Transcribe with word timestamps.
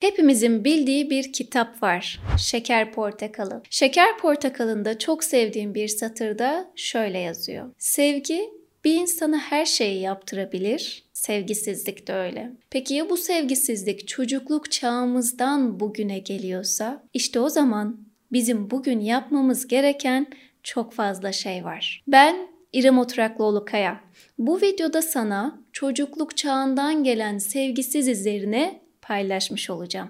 Hepimizin 0.00 0.64
bildiği 0.64 1.10
bir 1.10 1.32
kitap 1.32 1.82
var. 1.82 2.20
Şeker 2.38 2.92
Portakalı. 2.92 3.62
Şeker 3.70 4.18
Portakalı'nda 4.18 4.98
çok 4.98 5.24
sevdiğim 5.24 5.74
bir 5.74 5.88
satırda 5.88 6.70
şöyle 6.76 7.18
yazıyor. 7.18 7.70
Sevgi 7.78 8.50
bir 8.84 8.94
insana 8.94 9.38
her 9.38 9.64
şeyi 9.64 10.00
yaptırabilir, 10.00 11.04
sevgisizlik 11.12 12.06
de 12.08 12.12
öyle. 12.12 12.52
Peki 12.70 12.94
ya 12.94 13.10
bu 13.10 13.16
sevgisizlik 13.16 14.08
çocukluk 14.08 14.70
çağımızdan 14.70 15.80
bugüne 15.80 16.18
geliyorsa? 16.18 17.02
İşte 17.14 17.40
o 17.40 17.48
zaman 17.48 18.00
bizim 18.32 18.70
bugün 18.70 19.00
yapmamız 19.00 19.66
gereken 19.66 20.26
çok 20.62 20.92
fazla 20.92 21.32
şey 21.32 21.64
var. 21.64 22.04
Ben 22.08 22.36
İrem 22.72 22.98
Oturaklıoğlu 22.98 23.64
Kaya. 23.64 24.00
Bu 24.38 24.60
videoda 24.60 25.02
sana 25.02 25.60
çocukluk 25.72 26.36
çağından 26.36 27.04
gelen 27.04 27.38
sevgisiz 27.38 28.08
izlerine 28.08 28.89
paylaşmış 29.10 29.70
olacağım. 29.70 30.08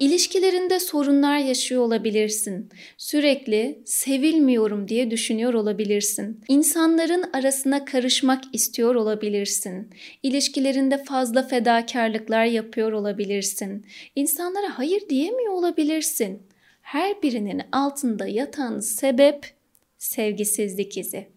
İlişkilerinde 0.00 0.80
sorunlar 0.80 1.38
yaşıyor 1.38 1.82
olabilirsin. 1.82 2.68
Sürekli 2.98 3.82
sevilmiyorum 3.84 4.88
diye 4.88 5.10
düşünüyor 5.10 5.54
olabilirsin. 5.54 6.40
İnsanların 6.48 7.24
arasına 7.32 7.84
karışmak 7.84 8.44
istiyor 8.52 8.94
olabilirsin. 8.94 9.90
İlişkilerinde 10.22 11.04
fazla 11.04 11.42
fedakarlıklar 11.42 12.44
yapıyor 12.44 12.92
olabilirsin. 12.92 13.86
İnsanlara 14.16 14.78
hayır 14.78 15.08
diyemiyor 15.08 15.52
olabilirsin. 15.52 16.42
Her 16.82 17.22
birinin 17.22 17.62
altında 17.72 18.26
yatan 18.26 18.80
sebep 18.80 19.54
sevgisizlik 19.98 20.98
izi. 20.98 21.28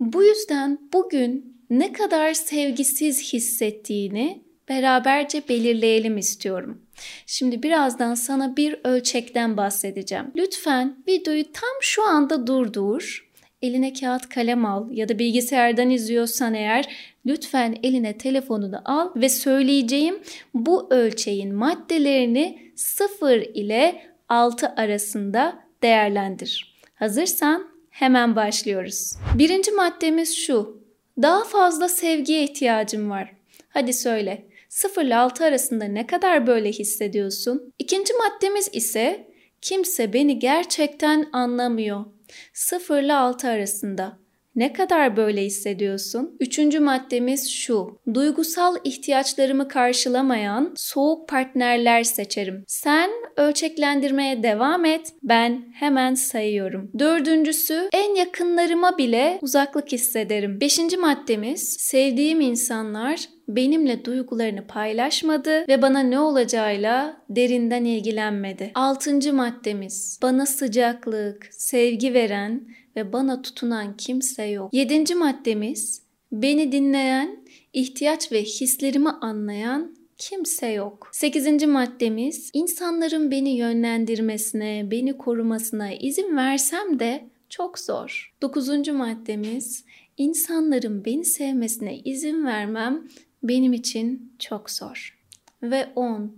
Bu 0.00 0.24
yüzden 0.24 0.78
bugün 0.92 1.59
ne 1.70 1.92
kadar 1.92 2.34
sevgisiz 2.34 3.32
hissettiğini 3.32 4.42
beraberce 4.68 5.42
belirleyelim 5.48 6.18
istiyorum. 6.18 6.82
Şimdi 7.26 7.62
birazdan 7.62 8.14
sana 8.14 8.56
bir 8.56 8.80
ölçekten 8.84 9.56
bahsedeceğim. 9.56 10.32
Lütfen 10.36 10.96
videoyu 11.08 11.52
tam 11.52 11.70
şu 11.80 12.08
anda 12.08 12.46
durdur. 12.46 13.30
Eline 13.62 13.92
kağıt 13.92 14.28
kalem 14.28 14.64
al 14.64 14.90
ya 14.90 15.08
da 15.08 15.18
bilgisayardan 15.18 15.90
izliyorsan 15.90 16.54
eğer 16.54 16.88
lütfen 17.26 17.78
eline 17.82 18.18
telefonunu 18.18 18.82
al 18.84 19.10
ve 19.16 19.28
söyleyeceğim 19.28 20.18
bu 20.54 20.86
ölçeğin 20.90 21.54
maddelerini 21.54 22.72
0 22.76 23.36
ile 23.54 24.02
6 24.28 24.68
arasında 24.68 25.64
değerlendir. 25.82 26.76
Hazırsan 26.94 27.66
hemen 27.90 28.36
başlıyoruz. 28.36 29.12
Birinci 29.38 29.70
maddemiz 29.70 30.36
şu. 30.36 30.79
Daha 31.22 31.44
fazla 31.44 31.88
sevgiye 31.88 32.44
ihtiyacım 32.44 33.10
var. 33.10 33.32
Hadi 33.68 33.92
söyle. 33.92 34.46
0 34.68 35.04
ile 35.04 35.16
6 35.16 35.44
arasında 35.44 35.84
ne 35.84 36.06
kadar 36.06 36.46
böyle 36.46 36.72
hissediyorsun? 36.72 37.72
İkinci 37.78 38.12
maddemiz 38.14 38.70
ise 38.72 39.28
kimse 39.62 40.12
beni 40.12 40.38
gerçekten 40.38 41.28
anlamıyor. 41.32 42.04
0 42.52 43.02
ile 43.02 43.14
6 43.14 43.48
arasında. 43.48 44.18
Ne 44.56 44.72
kadar 44.72 45.16
böyle 45.16 45.44
hissediyorsun? 45.44 46.36
Üçüncü 46.40 46.80
maddemiz 46.80 47.50
şu. 47.50 48.00
Duygusal 48.14 48.76
ihtiyaçlarımı 48.84 49.68
karşılamayan 49.68 50.72
soğuk 50.76 51.28
partnerler 51.28 52.02
seçerim. 52.02 52.64
Sen 52.66 53.10
ölçeklendirmeye 53.36 54.42
devam 54.42 54.84
et. 54.84 55.12
Ben 55.22 55.64
hemen 55.74 56.14
sayıyorum. 56.14 56.90
Dördüncüsü 56.98 57.88
en 57.92 58.14
yakınlarıma 58.14 58.98
bile 58.98 59.38
uzaklık 59.42 59.92
hissederim. 59.92 60.60
Beşinci 60.60 60.96
maddemiz 60.96 61.76
sevdiğim 61.78 62.40
insanlar 62.40 63.28
benimle 63.56 64.04
duygularını 64.04 64.66
paylaşmadı 64.66 65.68
ve 65.68 65.82
bana 65.82 66.00
ne 66.00 66.18
olacağıyla 66.18 67.22
derinden 67.30 67.84
ilgilenmedi. 67.84 68.70
Altıncı 68.74 69.32
maddemiz 69.32 70.18
bana 70.22 70.46
sıcaklık, 70.46 71.48
sevgi 71.50 72.14
veren 72.14 72.68
ve 72.96 73.12
bana 73.12 73.42
tutunan 73.42 73.96
kimse 73.96 74.44
yok. 74.44 74.74
Yedinci 74.74 75.14
maddemiz 75.14 76.02
beni 76.32 76.72
dinleyen, 76.72 77.44
ihtiyaç 77.72 78.32
ve 78.32 78.42
hislerimi 78.42 79.10
anlayan 79.10 79.96
kimse 80.18 80.66
yok. 80.66 81.08
Sekizinci 81.12 81.66
maddemiz 81.66 82.50
insanların 82.54 83.30
beni 83.30 83.50
yönlendirmesine, 83.50 84.90
beni 84.90 85.18
korumasına 85.18 85.92
izin 85.92 86.36
versem 86.36 86.98
de 86.98 87.26
çok 87.48 87.78
zor. 87.78 88.34
Dokuzuncu 88.42 88.94
maddemiz 88.94 89.84
insanların 90.16 91.04
beni 91.04 91.24
sevmesine 91.24 91.98
izin 91.98 92.44
vermem 92.46 93.08
benim 93.42 93.72
için 93.72 94.36
çok 94.38 94.70
zor. 94.70 95.18
Ve 95.62 95.92
10. 95.96 96.36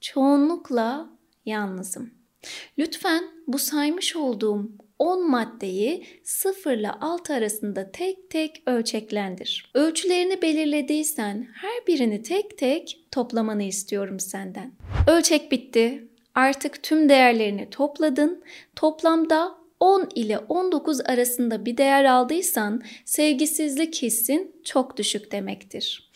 Çoğunlukla 0.00 1.10
yalnızım. 1.46 2.10
Lütfen 2.78 3.24
bu 3.46 3.58
saymış 3.58 4.16
olduğum 4.16 4.70
10 4.98 5.30
maddeyi 5.30 6.06
0 6.24 6.72
ile 6.72 6.90
6 6.90 7.34
arasında 7.34 7.92
tek 7.92 8.30
tek 8.30 8.62
ölçeklendir. 8.66 9.70
Ölçülerini 9.74 10.42
belirlediysen 10.42 11.48
her 11.54 11.86
birini 11.86 12.22
tek 12.22 12.58
tek 12.58 13.06
toplamanı 13.10 13.62
istiyorum 13.62 14.20
senden. 14.20 14.72
Ölçek 15.06 15.52
bitti. 15.52 16.08
Artık 16.34 16.82
tüm 16.82 17.08
değerlerini 17.08 17.70
topladın. 17.70 18.44
Toplamda 18.76 19.59
10 19.80 20.08
ile 20.14 20.38
19 20.38 21.00
arasında 21.00 21.64
bir 21.64 21.76
değer 21.76 22.04
aldıysan 22.04 22.82
sevgisizlik 23.04 24.02
hissin 24.02 24.56
çok 24.64 24.96
düşük 24.96 25.32
demektir. 25.32 26.10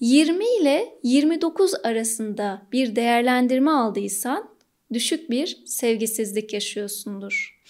20 0.00 0.44
ile 0.60 0.98
29 1.02 1.74
arasında 1.84 2.62
bir 2.72 2.96
değerlendirme 2.96 3.70
aldıysan 3.70 4.50
düşük 4.92 5.30
bir 5.30 5.62
sevgisizlik 5.66 6.52
yaşıyorsundur. 6.52 7.60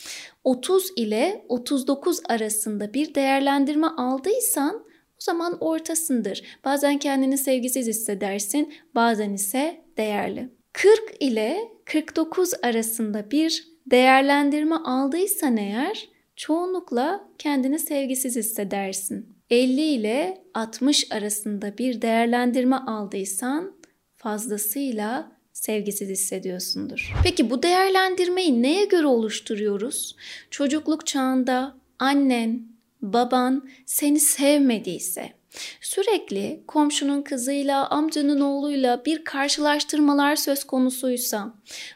30 0.45 0.91
ile 0.97 1.45
39 1.49 2.21
arasında 2.29 2.95
bir 2.95 3.15
değerlendirme 3.15 3.87
aldıysan 3.87 4.75
o 5.21 5.23
zaman 5.23 5.59
ortasındır. 5.61 6.43
Bazen 6.65 6.99
kendini 6.99 7.39
sevgisiz 7.39 7.87
hissedersin, 7.87 8.75
bazen 8.95 9.33
ise 9.33 9.85
değerli. 9.97 10.49
40 10.73 11.01
ile 11.21 11.59
49 11.85 12.53
arasında 12.63 13.31
bir 13.31 13.71
değerlendirme 13.91 14.77
aldıysan 14.77 15.57
eğer 15.57 16.09
çoğunlukla 16.37 17.29
kendini 17.39 17.79
sevgisiz 17.79 18.37
hissedersin. 18.37 19.29
50 19.51 19.81
ile 19.81 20.43
60 20.55 21.13
arasında 21.13 21.79
bir 21.79 22.03
değerlendirme 22.03 22.77
aldıysan 22.77 23.73
fazlasıyla 24.17 25.33
sevgisiz 25.53 26.09
hissediyorsundur. 26.09 27.13
Peki 27.25 27.51
bu 27.51 27.63
değerlendirmeyi 27.63 28.63
neye 28.63 28.85
göre 28.85 29.07
oluşturuyoruz? 29.07 30.17
Çocukluk 30.51 31.07
çağında 31.07 31.77
annen, 31.99 32.63
baban 33.03 33.69
seni 33.87 34.21
sevmediyse, 34.21 35.33
sürekli 35.81 36.63
komşunun 36.67 37.23
kızıyla, 37.23 37.89
amcanın 37.89 38.41
oğluyla 38.41 39.05
bir 39.05 39.25
karşılaştırmalar 39.25 40.37
söz 40.37 40.65
konusuysa, 40.65 41.55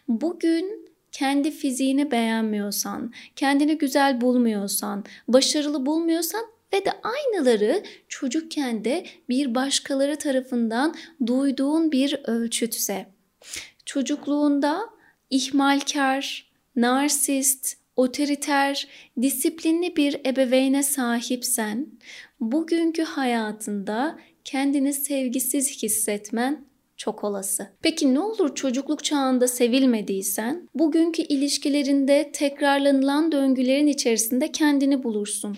bugün 0.08 0.83
kendi 1.14 1.50
fiziğini 1.50 2.10
beğenmiyorsan, 2.10 3.12
kendini 3.36 3.78
güzel 3.78 4.20
bulmuyorsan, 4.20 5.04
başarılı 5.28 5.86
bulmuyorsan 5.86 6.44
ve 6.72 6.84
de 6.84 6.92
aynıları 7.02 7.82
çocukken 8.08 8.84
de 8.84 9.06
bir 9.28 9.54
başkaları 9.54 10.16
tarafından 10.16 10.94
duyduğun 11.26 11.92
bir 11.92 12.20
ölçütse, 12.24 13.06
çocukluğunda 13.84 14.80
ihmalkar, 15.30 16.50
narsist, 16.76 17.76
otoriter, 17.96 18.88
disiplinli 19.22 19.96
bir 19.96 20.20
ebeveyne 20.26 20.82
sahipsen, 20.82 21.86
bugünkü 22.40 23.02
hayatında 23.02 24.18
kendini 24.44 24.92
sevgisiz 24.92 25.82
hissetmen 25.82 26.64
çok 26.96 27.24
olası. 27.24 27.68
Peki 27.82 28.14
ne 28.14 28.20
olur 28.20 28.54
çocukluk 28.54 29.04
çağında 29.04 29.48
sevilmediysen, 29.48 30.68
bugünkü 30.74 31.22
ilişkilerinde 31.22 32.30
tekrarlanılan 32.32 33.32
döngülerin 33.32 33.86
içerisinde 33.86 34.52
kendini 34.52 35.02
bulursun. 35.02 35.56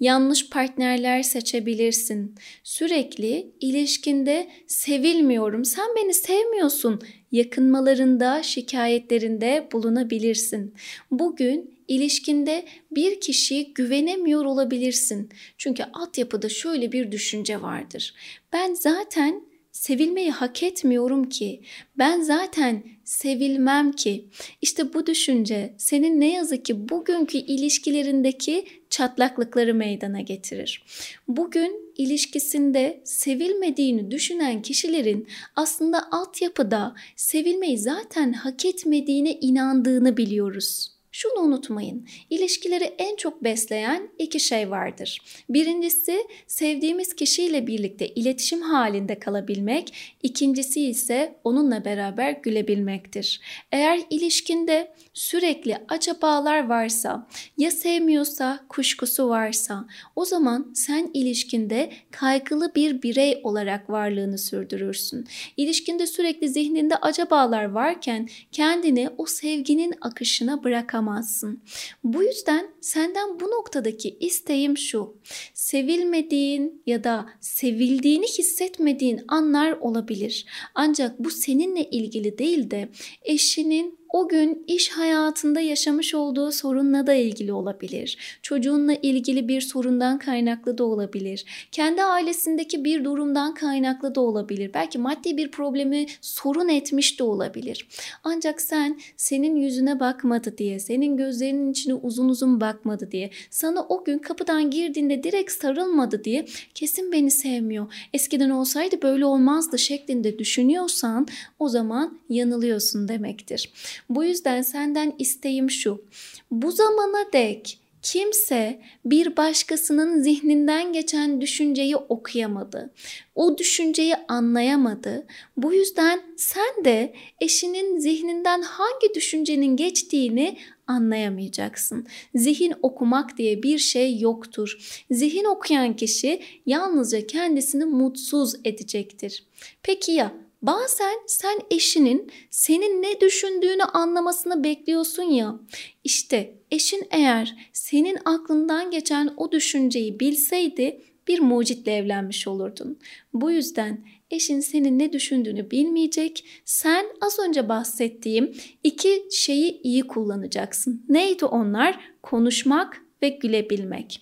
Yanlış 0.00 0.50
partnerler 0.50 1.22
seçebilirsin. 1.22 2.34
Sürekli 2.62 3.52
ilişkinde 3.60 4.48
sevilmiyorum, 4.66 5.64
sen 5.64 5.88
beni 5.96 6.14
sevmiyorsun 6.14 7.00
yakınmalarında, 7.32 8.42
şikayetlerinde 8.42 9.68
bulunabilirsin. 9.72 10.74
Bugün 11.10 11.74
ilişkinde 11.88 12.64
bir 12.90 13.20
kişiye 13.20 13.62
güvenemiyor 13.62 14.44
olabilirsin. 14.44 15.30
Çünkü 15.58 15.84
altyapıda 15.92 16.48
şöyle 16.48 16.92
bir 16.92 17.12
düşünce 17.12 17.62
vardır. 17.62 18.14
Ben 18.52 18.74
zaten 18.74 19.53
sevilmeyi 19.74 20.30
hak 20.30 20.62
etmiyorum 20.62 21.28
ki. 21.28 21.60
Ben 21.98 22.20
zaten 22.20 22.82
sevilmem 23.04 23.92
ki. 23.92 24.28
İşte 24.62 24.94
bu 24.94 25.06
düşünce 25.06 25.74
senin 25.78 26.20
ne 26.20 26.32
yazık 26.32 26.64
ki 26.64 26.88
bugünkü 26.88 27.38
ilişkilerindeki 27.38 28.66
çatlaklıkları 28.90 29.74
meydana 29.74 30.20
getirir. 30.20 30.84
Bugün 31.28 31.94
ilişkisinde 31.96 33.00
sevilmediğini 33.04 34.10
düşünen 34.10 34.62
kişilerin 34.62 35.28
aslında 35.56 36.10
altyapıda 36.10 36.94
sevilmeyi 37.16 37.78
zaten 37.78 38.32
hak 38.32 38.64
etmediğine 38.64 39.32
inandığını 39.32 40.16
biliyoruz. 40.16 40.93
Şunu 41.16 41.40
unutmayın. 41.40 42.06
İlişkileri 42.30 42.84
en 42.84 43.16
çok 43.16 43.44
besleyen 43.44 44.08
iki 44.18 44.40
şey 44.40 44.70
vardır. 44.70 45.22
Birincisi 45.48 46.26
sevdiğimiz 46.46 47.16
kişiyle 47.16 47.66
birlikte 47.66 48.08
iletişim 48.08 48.62
halinde 48.62 49.18
kalabilmek, 49.18 49.94
ikincisi 50.22 50.86
ise 50.86 51.36
onunla 51.44 51.84
beraber 51.84 52.30
gülebilmektir. 52.30 53.40
Eğer 53.72 54.00
ilişkinde 54.10 54.94
sürekli 55.12 55.76
acabalar 55.88 56.68
varsa, 56.68 57.28
ya 57.58 57.70
sevmiyorsa, 57.70 58.64
kuşkusu 58.68 59.28
varsa, 59.28 59.86
o 60.16 60.24
zaman 60.24 60.72
sen 60.74 61.10
ilişkinde 61.14 61.92
kaygılı 62.10 62.74
bir 62.74 63.02
birey 63.02 63.40
olarak 63.42 63.90
varlığını 63.90 64.38
sürdürürsün. 64.38 65.26
İlişkinde 65.56 66.06
sürekli 66.06 66.48
zihninde 66.48 66.96
acabalar 66.96 67.64
varken 67.64 68.28
kendini 68.52 69.08
o 69.18 69.26
sevginin 69.26 69.94
akışına 70.00 70.64
bırakamazsın 70.64 71.03
yapamazsın. 71.04 71.62
Bu 72.04 72.22
yüzden 72.22 72.66
senden 72.80 73.40
bu 73.40 73.44
noktadaki 73.44 74.16
isteğim 74.20 74.78
şu. 74.78 75.16
Sevilmediğin 75.54 76.82
ya 76.86 77.04
da 77.04 77.26
sevildiğini 77.40 78.26
hissetmediğin 78.26 79.20
anlar 79.28 79.72
olabilir. 79.72 80.46
Ancak 80.74 81.18
bu 81.18 81.30
seninle 81.30 81.90
ilgili 81.90 82.38
değil 82.38 82.70
de 82.70 82.88
eşinin 83.22 83.98
o 84.14 84.28
gün 84.28 84.64
iş 84.66 84.90
hayatında 84.90 85.60
yaşamış 85.60 86.14
olduğu 86.14 86.52
sorunla 86.52 87.06
da 87.06 87.14
ilgili 87.14 87.52
olabilir. 87.52 88.38
Çocuğunla 88.42 88.94
ilgili 88.94 89.48
bir 89.48 89.60
sorundan 89.60 90.18
kaynaklı 90.18 90.78
da 90.78 90.84
olabilir. 90.84 91.44
Kendi 91.72 92.02
ailesindeki 92.02 92.84
bir 92.84 93.04
durumdan 93.04 93.54
kaynaklı 93.54 94.14
da 94.14 94.20
olabilir. 94.20 94.70
Belki 94.74 94.98
maddi 94.98 95.36
bir 95.36 95.50
problemi 95.50 96.06
sorun 96.20 96.68
etmiş 96.68 97.18
de 97.18 97.24
olabilir. 97.24 97.88
Ancak 98.24 98.60
sen 98.60 99.00
senin 99.16 99.56
yüzüne 99.56 100.00
bakmadı 100.00 100.58
diye, 100.58 100.78
senin 100.78 101.16
gözlerinin 101.16 101.72
içine 101.72 101.94
uzun 101.94 102.28
uzun 102.28 102.60
bakmadı 102.60 103.08
diye, 103.10 103.30
sana 103.50 103.86
o 103.88 104.04
gün 104.04 104.18
kapıdan 104.18 104.70
girdiğinde 104.70 105.22
direkt 105.22 105.52
sarılmadı 105.52 106.24
diye 106.24 106.46
kesin 106.74 107.12
beni 107.12 107.30
sevmiyor. 107.30 107.94
Eskiden 108.12 108.50
olsaydı 108.50 109.02
böyle 109.02 109.24
olmazdı 109.24 109.78
şeklinde 109.78 110.38
düşünüyorsan 110.38 111.26
o 111.58 111.68
zaman 111.68 112.18
yanılıyorsun 112.28 113.08
demektir. 113.08 113.70
Bu 114.08 114.24
yüzden 114.24 114.62
senden 114.62 115.14
isteğim 115.18 115.70
şu. 115.70 116.04
Bu 116.50 116.72
zamana 116.72 117.32
dek 117.32 117.80
kimse 118.04 118.80
bir 119.04 119.36
başkasının 119.36 120.22
zihninden 120.22 120.92
geçen 120.92 121.40
düşünceyi 121.40 121.96
okuyamadı. 121.96 122.92
O 123.34 123.58
düşünceyi 123.58 124.14
anlayamadı. 124.28 125.26
Bu 125.56 125.74
yüzden 125.74 126.20
sen 126.36 126.84
de 126.84 127.14
eşinin 127.40 127.98
zihninden 127.98 128.62
hangi 128.62 129.14
düşüncenin 129.14 129.76
geçtiğini 129.76 130.58
anlayamayacaksın. 130.86 132.06
Zihin 132.34 132.74
okumak 132.82 133.38
diye 133.38 133.62
bir 133.62 133.78
şey 133.78 134.20
yoktur. 134.20 135.00
Zihin 135.10 135.44
okuyan 135.44 135.96
kişi 135.96 136.42
yalnızca 136.66 137.26
kendisini 137.26 137.84
mutsuz 137.84 138.54
edecektir. 138.64 139.44
Peki 139.82 140.12
ya 140.12 140.34
Bazen 140.66 141.14
sen 141.26 141.58
eşinin 141.70 142.30
senin 142.50 143.02
ne 143.02 143.20
düşündüğünü 143.20 143.82
anlamasını 143.82 144.64
bekliyorsun 144.64 145.22
ya. 145.22 145.60
İşte 146.04 146.54
eşin 146.70 147.06
eğer 147.10 147.56
senin 147.72 148.18
aklından 148.24 148.90
geçen 148.90 149.34
o 149.36 149.52
düşünceyi 149.52 150.20
bilseydi 150.20 151.00
bir 151.28 151.40
mucitle 151.40 151.96
evlenmiş 151.96 152.48
olurdun. 152.48 152.98
Bu 153.34 153.50
yüzden 153.50 154.04
eşin 154.30 154.60
senin 154.60 154.98
ne 154.98 155.12
düşündüğünü 155.12 155.70
bilmeyecek. 155.70 156.44
Sen 156.64 157.06
az 157.20 157.38
önce 157.38 157.68
bahsettiğim 157.68 158.54
iki 158.84 159.24
şeyi 159.30 159.80
iyi 159.82 160.02
kullanacaksın. 160.02 161.04
Neydi 161.08 161.44
onlar? 161.44 162.00
Konuşmak 162.22 163.02
ve 163.22 163.28
gülebilmek 163.28 164.20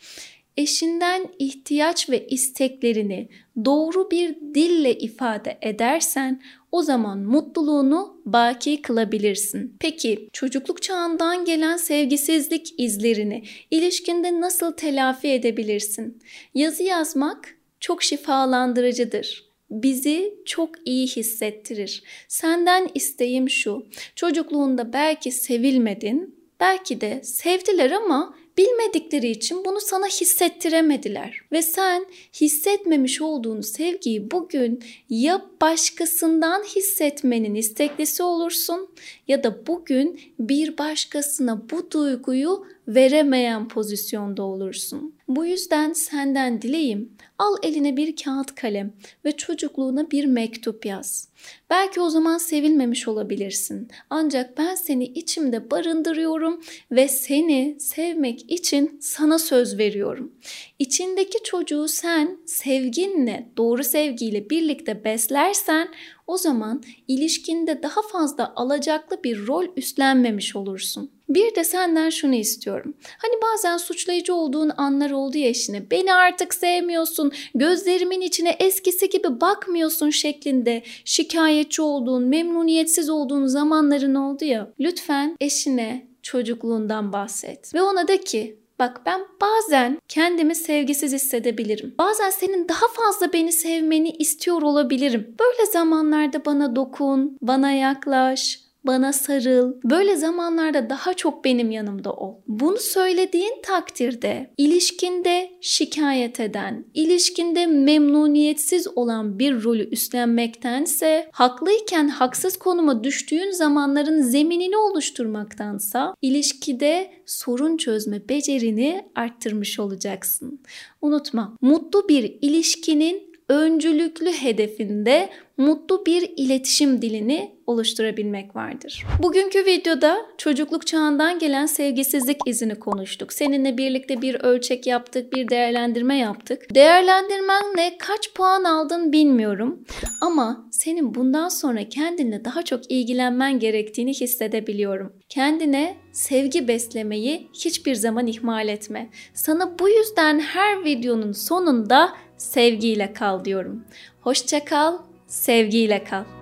eşinden 0.57 1.27
ihtiyaç 1.39 2.11
ve 2.11 2.27
isteklerini 2.27 3.29
doğru 3.65 4.11
bir 4.11 4.37
dille 4.55 4.99
ifade 4.99 5.59
edersen 5.63 6.43
o 6.73 6.83
zaman 6.83 7.19
mutluluğunu 7.19 8.21
baki 8.25 8.83
kılabilirsin. 8.83 9.77
Peki 9.81 10.29
çocukluk 10.33 10.83
çağından 10.83 11.45
gelen 11.45 11.77
sevgisizlik 11.77 12.75
izlerini 12.79 13.43
ilişkinde 13.71 14.41
nasıl 14.41 14.73
telafi 14.73 15.29
edebilirsin? 15.29 16.23
Yazı 16.55 16.83
yazmak 16.83 17.57
çok 17.81 18.03
şifalandırıcıdır 18.03 19.53
bizi 19.73 20.35
çok 20.45 20.71
iyi 20.85 21.07
hissettirir. 21.07 22.03
Senden 22.29 22.89
isteğim 22.95 23.51
şu. 23.51 23.87
Çocukluğunda 24.17 24.93
belki 24.93 25.33
sevilmedin, 25.33 26.37
belki 26.61 27.01
de 27.01 27.21
sevdiler 27.23 27.91
ama 27.91 28.35
bilmedikleri 28.59 29.31
için 29.31 29.65
bunu 29.65 29.81
sana 29.81 30.07
hissettiremediler. 30.07 31.41
Ve 31.53 31.63
sen 31.63 32.07
hissetmemiş 32.41 33.21
olduğunu 33.21 33.63
sevgiyi 33.63 34.31
bugün 34.31 34.85
ya 35.09 35.47
başkasından 35.61 36.63
hissetmenin 36.63 37.55
isteklisi 37.55 38.23
olursun 38.23 38.89
ya 39.29 39.45
da 39.45 39.67
bugün 39.67 40.21
bir 40.39 40.79
başkasına 40.79 41.71
bu 41.71 41.91
duyguyu 41.91 42.67
veremeyen 42.89 43.69
pozisyonda 43.69 44.43
olursun. 44.43 45.15
Bu 45.29 45.47
yüzden 45.47 45.93
senden 45.93 46.63
dileğim 46.63 47.13
al 47.39 47.57
eline 47.63 47.97
bir 47.97 48.17
kağıt 48.17 48.55
kalem 48.55 48.93
ve 49.25 49.33
çocukluğuna 49.33 50.11
bir 50.11 50.25
mektup 50.25 50.87
yaz. 50.87 51.29
Belki 51.71 52.01
o 52.01 52.11
zaman 52.11 52.39
sevilmemiş 52.39 53.09
olabilirsin. 53.09 53.89
Ancak 54.11 54.59
ben 54.59 54.75
seni 54.75 55.05
içimde 55.05 55.71
barındırıyorum 55.71 56.61
ve 56.91 57.09
seni 57.09 57.77
sevmek 57.81 58.51
için 58.51 58.99
sana 59.01 59.39
söz 59.39 59.79
veriyorum. 59.79 60.33
İçindeki 60.79 61.39
çocuğu 61.45 61.89
sen 61.89 62.39
sevginle, 62.47 63.49
doğru 63.57 63.85
sevgiyle 63.85 64.51
birlikte 64.51 65.05
beslersen 65.05 65.89
o 66.27 66.37
zaman 66.37 66.83
ilişkinde 67.09 67.83
daha 67.83 68.03
fazla 68.03 68.53
alacaklı 68.57 69.25
bir 69.25 69.47
rol 69.47 69.67
üstlenmemiş 69.77 70.57
olursun. 70.57 71.11
Bir 71.35 71.55
de 71.55 71.65
senden 71.65 72.11
şunu 72.11 72.35
istiyorum. 72.35 72.95
Hani 73.19 73.35
bazen 73.43 73.77
suçlayıcı 73.77 74.35
olduğun 74.35 74.71
anlar 74.77 75.11
oldu 75.11 75.39
ya 75.39 75.49
eşine. 75.49 75.91
Beni 75.91 76.15
artık 76.15 76.55
sevmiyorsun, 76.55 77.33
gözlerimin 77.55 78.21
içine 78.21 78.57
eskisi 78.61 79.09
gibi 79.09 79.41
bakmıyorsun 79.41 80.11
şeklinde 80.11 80.83
şikayetçi 81.05 81.83
olduğun, 81.83 82.25
memnuniyetsiz 82.25 83.11
olduğun 83.11 83.47
zamanların 83.47 84.15
oldu 84.15 84.45
ya. 84.45 84.73
Lütfen 84.81 85.37
eşine 85.41 86.07
çocukluğundan 86.23 87.13
bahset. 87.13 87.75
Ve 87.75 87.83
ona 87.83 88.09
de 88.09 88.21
ki 88.21 88.63
Bak 88.79 89.01
ben 89.07 89.21
bazen 89.41 89.99
kendimi 90.09 90.55
sevgisiz 90.55 91.13
hissedebilirim. 91.13 91.95
Bazen 91.99 92.31
senin 92.31 92.69
daha 92.69 92.87
fazla 92.89 93.33
beni 93.33 93.53
sevmeni 93.53 94.11
istiyor 94.11 94.63
olabilirim. 94.63 95.37
Böyle 95.41 95.67
zamanlarda 95.67 96.45
bana 96.45 96.77
dokun, 96.77 97.39
bana 97.43 97.73
yaklaş, 97.73 98.61
bana 98.85 99.13
sarıl. 99.13 99.73
Böyle 99.85 100.17
zamanlarda 100.17 100.91
daha 100.91 101.15
çok 101.15 101.45
benim 101.45 101.71
yanımda 101.71 102.13
ol. 102.13 102.35
Bunu 102.49 102.77
söylediğin 102.77 103.63
takdirde 103.63 104.51
ilişkinde 104.57 105.51
şikayet 105.61 106.41
eden, 106.41 106.85
ilişkinde 106.95 107.67
memnuniyetsiz 107.67 108.89
olan 108.97 109.39
bir 109.39 109.63
rolü 109.65 109.89
üstlenmektense 109.89 111.29
haklıyken 111.33 112.09
haksız 112.09 112.57
konuma 112.57 113.05
düştüğün 113.05 113.51
zamanların 113.51 114.23
zeminini 114.23 114.77
oluşturmaktansa 114.77 116.15
ilişkide 116.23 117.13
sorun 117.27 117.77
çözme 117.77 118.29
becerini 118.29 119.07
arttırmış 119.15 119.79
olacaksın. 119.79 120.61
Unutma, 121.03 121.57
mutlu 121.61 122.09
bir 122.09 122.39
ilişkinin 122.43 123.32
öncülüklü 123.53 124.33
hedefinde 124.33 125.29
mutlu 125.57 126.07
bir 126.07 126.33
iletişim 126.37 127.03
dilini 127.03 127.53
oluşturabilmek 127.67 128.57
vardır. 128.57 129.07
Bugünkü 129.23 129.67
videoda 129.67 130.17
çocukluk 130.39 130.87
çağından 130.87 131.39
gelen 131.39 131.67
sevgisizlik 131.67 132.37
izini 132.47 132.75
konuştuk. 132.75 133.33
Seninle 133.33 133.79
birlikte 133.79 134.23
bir 134.23 134.35
ölçek 134.35 134.87
yaptık, 134.87 135.33
bir 135.33 135.49
değerlendirme 135.49 136.19
yaptık. 136.19 136.75
Değerlendirmenle 136.75 137.99
kaç 137.99 138.35
puan 138.35 138.65
aldın 138.65 139.13
bilmiyorum 139.13 139.85
ama 140.21 140.69
senin 140.71 141.15
bundan 141.15 141.49
sonra 141.49 141.89
kendinle 141.89 142.45
daha 142.45 142.63
çok 142.63 142.91
ilgilenmen 142.91 143.59
gerektiğini 143.59 144.15
hissedebiliyorum. 144.15 145.13
Kendine 145.29 145.97
sevgi 146.13 146.69
beslemeyi 146.69 147.51
hiçbir 147.55 147.95
zaman 147.95 148.27
ihmal 148.27 148.69
etme. 148.69 149.11
Sana 149.35 149.79
bu 149.79 149.89
yüzden 149.89 150.41
her 150.41 150.85
videonun 150.85 151.33
sonunda 151.33 152.13
sevgiyle 152.43 153.13
kal 153.13 153.45
diyorum. 153.45 153.85
Hoşça 154.21 154.65
kal, 154.65 154.99
Sevgiyle 155.27 156.05
kal. 156.05 156.42